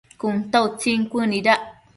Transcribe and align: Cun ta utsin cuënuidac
Cun 0.19 0.37
ta 0.51 0.59
utsin 0.67 1.01
cuënuidac 1.11 1.61